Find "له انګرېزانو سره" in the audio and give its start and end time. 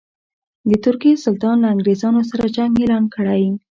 1.61-2.45